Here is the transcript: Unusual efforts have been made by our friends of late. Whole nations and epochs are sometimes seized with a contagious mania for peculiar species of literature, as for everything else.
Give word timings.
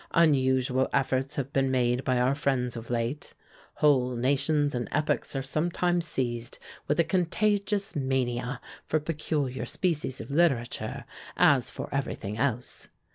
Unusual 0.15 0.87
efforts 0.93 1.35
have 1.35 1.53
been 1.53 1.69
made 1.69 2.03
by 2.03 2.17
our 2.19 2.33
friends 2.33 2.75
of 2.75 2.89
late. 2.89 3.35
Whole 3.75 4.15
nations 4.15 4.73
and 4.73 4.89
epochs 4.91 5.35
are 5.35 5.43
sometimes 5.43 6.07
seized 6.07 6.57
with 6.87 6.99
a 6.99 7.03
contagious 7.03 7.95
mania 7.95 8.59
for 8.83 8.99
peculiar 8.99 9.63
species 9.65 10.19
of 10.19 10.31
literature, 10.31 11.05
as 11.37 11.69
for 11.69 11.87
everything 11.93 12.35
else. 12.35 12.89